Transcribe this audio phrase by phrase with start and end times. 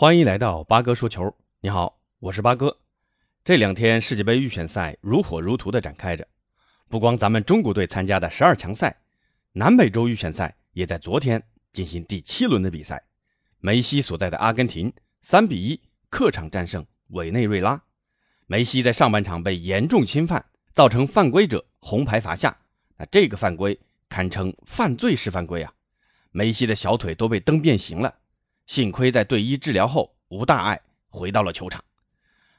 [0.00, 1.36] 欢迎来到八哥说球。
[1.60, 2.74] 你好，我是八哥。
[3.44, 6.26] 这两天世界杯预选赛如火如荼地展开着，
[6.88, 8.96] 不光咱们中国队参加的十二强赛，
[9.52, 13.04] 南美洲预选赛也在昨天进行第七轮的比赛。
[13.58, 14.90] 梅西所在的阿根廷
[15.20, 15.78] 三比一
[16.08, 17.82] 客场战胜委内瑞拉。
[18.46, 20.42] 梅西在上半场被严重侵犯，
[20.72, 22.56] 造成犯规者红牌罚下。
[22.96, 23.78] 那这个犯规
[24.08, 25.70] 堪称犯罪式犯规啊！
[26.30, 28.19] 梅西的小腿都被蹬变形了。
[28.70, 31.84] 幸亏在队医治疗后无大碍，回到了球场。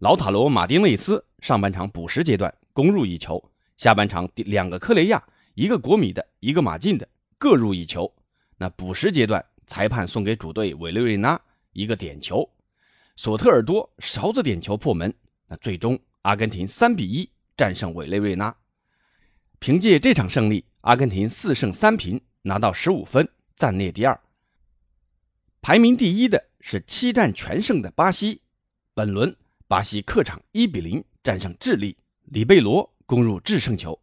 [0.00, 3.42] 老塔罗马丁内斯上半场补时阶段攻入一球，
[3.78, 8.14] 下半场第两个科雷亚，一个国米的，一个马竞的，各入一球。
[8.58, 11.40] 那补时阶段，裁判送给主队委内瑞拉
[11.72, 12.46] 一个点球，
[13.16, 15.10] 索特尔多勺子点球破门。
[15.46, 17.26] 那最终阿根廷三比一
[17.56, 18.54] 战胜委内瑞拉。
[19.58, 23.26] 凭借这场胜利，阿根廷四胜三平，拿到十五分，
[23.56, 24.20] 暂列第二。
[25.66, 28.42] 排名第一的是七战全胜的巴西。
[28.92, 29.34] 本轮
[29.66, 33.98] 巴西客场一比零战胜智利，里贝罗攻入制胜球。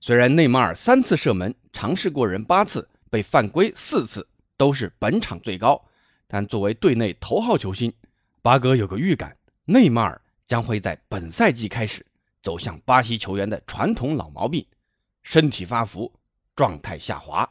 [0.00, 5.86] 虽然内马尔三次射门尝试过人八次，被犯规四次，都是本场最高，
[6.26, 7.92] 但作为队内头号球星，
[8.40, 9.36] 巴哥有个预感，
[9.66, 12.06] 内马尔将会在本赛季开始
[12.42, 14.66] 走向巴西球员的传统老毛病——
[15.22, 16.10] 身体发福，
[16.54, 17.46] 状态下滑。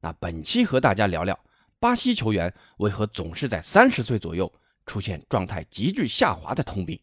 [0.00, 1.38] 那本期和大家聊聊。
[1.84, 4.50] 巴西球员为何总是在三十岁左右
[4.86, 6.98] 出现状态急剧下滑的通病？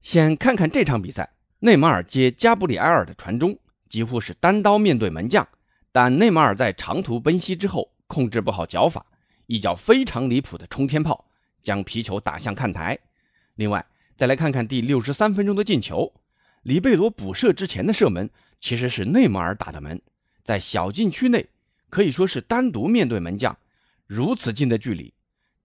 [0.00, 1.28] 先看看这场比赛，
[1.58, 5.44] 内马尔接加布里埃尔的传中，几乎是单刀面对门将，
[5.90, 9.04] 但内马尔在长途奔袭之后控制不好脚法，
[9.46, 11.28] 一脚非常离谱的冲天炮
[11.60, 12.96] 将皮球打向看台。
[13.56, 13.84] 另外，
[14.16, 16.14] 再来看看第六十三分钟的进球，
[16.62, 20.00] 里贝罗补射之前的射门其实是内马尔打的门，
[20.44, 21.48] 在小禁区内
[21.90, 23.58] 可以说是单独面对门将。
[24.12, 25.14] 如此近的距离，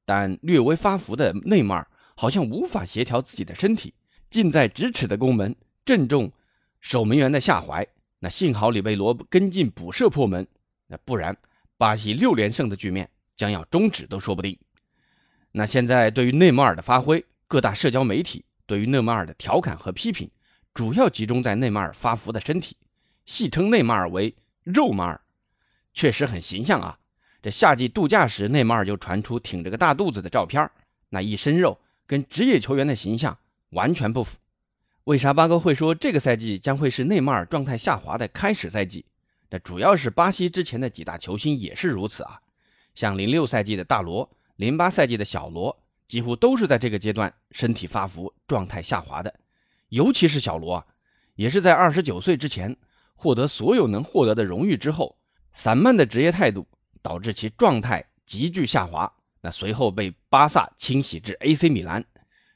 [0.05, 3.93] 但略微发福的内马尔好像无法协调自己的身体，
[4.29, 5.53] 近在咫尺的攻门
[5.83, 6.31] 正中
[6.79, 7.85] 守门员的下怀。
[8.19, 10.47] 那幸好里贝罗跟进补射破门，
[10.87, 11.35] 那不然
[11.75, 14.57] 巴西六连胜的局面将要终止都说不定。
[15.51, 20.31] 那现在对于内马尔的发挥，各大社交媒体对于内马尔的调侃和批评，
[20.73, 22.77] 主要集中在内马尔发福的身体，
[23.25, 24.33] 戏称内马尔为
[24.63, 25.19] “肉马尔”，
[25.93, 26.97] 确实很形象啊。
[27.51, 30.69] 夏季度假时，内马尔就传出挺着个大肚子的照片
[31.09, 33.37] 那一身肉跟职业球员的形象
[33.69, 34.37] 完全不符。
[35.05, 39.05] 为啥巴哥会说这个赛季将会是内马尔状态下滑的开始赛季？
[39.49, 42.41] 这主要是巴西之前的几大球星也是如此啊，
[42.93, 49.33] 像零六赛季的大罗，零八赛季的小罗，几乎都是在这个阶段身体发福、状态下滑的。
[49.87, 50.85] 尤其是小罗啊，
[51.35, 52.75] 也是在二十九岁之前
[53.15, 55.17] 获得所有能获得的荣誉之后，
[55.53, 56.67] 散漫的职业态度。
[57.07, 59.09] 导致其状态急剧下滑，
[59.39, 62.03] 那随后被巴萨清洗至 AC 米兰，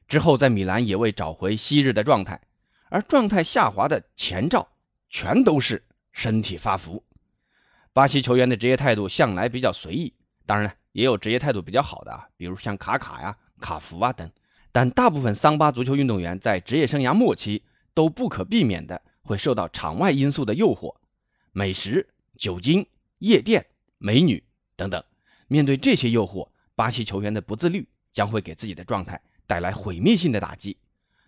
[0.09, 2.41] 之后在米兰也未找回昔日的状态，
[2.90, 4.67] 而状态下滑的前兆
[5.07, 7.01] 全都是身体发福。
[7.94, 10.13] 巴西球员的职业态度向来比较随意，
[10.45, 14.29] 当然了也有职业态度比较好的啊，比如像卡卡呀、卡福啊等，
[14.73, 17.63] 但大部分桑巴足球运动员在职业生涯末期
[17.94, 20.94] 都不可避免的会受到场外因素的诱惑，
[21.53, 22.85] 美食、酒精、
[23.19, 23.66] 夜店。
[24.03, 24.44] 美女
[24.75, 25.03] 等等，
[25.47, 30.75] 面对这些诱惑，巴西球员的不自律将会给自己的状态带来毁灭性的打击。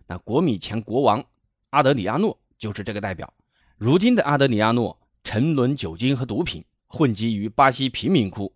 [0.07, 1.23] 那国米前国王
[1.69, 3.31] 阿德里亚诺就是这个代表。
[3.78, 8.51] 如今的阿德里亚诺沉沦酒精和毒品，混迹于巴西贫民窟。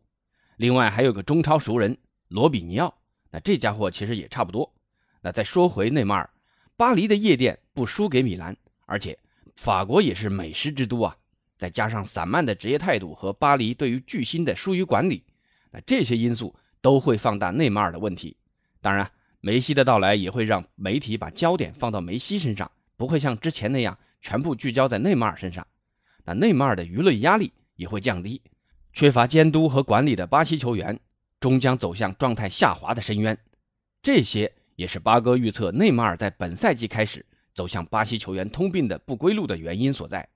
[0.56, 1.96] 另外还有个中超熟人
[2.30, 2.98] 罗比尼奥，
[3.30, 4.74] 那这家伙其实也差不多。
[5.22, 6.28] 那再说回内马尔，
[6.76, 8.58] 巴黎的夜店不输给米兰，
[8.88, 9.16] 而且
[9.58, 11.16] 法国也是美食之都啊。
[11.58, 15.24] 再加上散漫的职业态度和巴黎对于巨星的疏于管理，
[15.72, 18.38] 那这些因素都会放大内马尔的问题。
[18.80, 19.10] 当然，
[19.42, 25.66] 梅西的到来也会让媒体把焦点放到梅西身上，不会像之前那样全部聚焦在内马尔身上。
[26.26, 28.42] 那内马尔的舆论压力也会降低。
[28.94, 31.00] 缺乏监督和管理的巴西球员
[31.40, 33.36] 终将走向状态下滑的深渊。
[34.04, 37.26] 这些也是八哥预测内马尔在本赛季开始
[37.56, 40.30] 走向巴西球员通病的不归路的原因所在。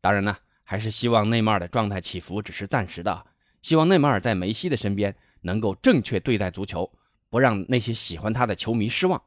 [0.00, 0.36] 当然呢。
[0.68, 3.24] 还是希望内马尔的状态起伏只是暂时的，
[3.62, 6.90] 希望内马尔在梅西的身边能够正确对待足球，
[7.30, 9.22] 不让那些喜欢他的球迷失望。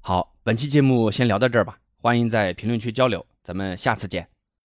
[0.00, 4.31] 好，本期节目先聊到这儿吧，欢迎在评论区交流，咱们下次见。